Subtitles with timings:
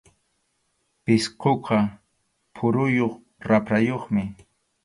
[1.03, 1.79] Pisquqa
[2.55, 3.13] phuruyuq
[3.47, 4.23] raprayuqmi.